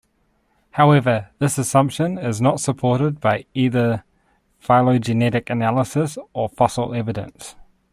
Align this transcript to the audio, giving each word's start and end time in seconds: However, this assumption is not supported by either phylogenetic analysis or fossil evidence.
However, 0.71 1.29
this 1.37 1.59
assumption 1.59 2.17
is 2.17 2.41
not 2.41 2.59
supported 2.59 3.19
by 3.19 3.45
either 3.53 4.03
phylogenetic 4.57 5.47
analysis 5.47 6.17
or 6.33 6.49
fossil 6.49 6.95
evidence. 6.95 7.53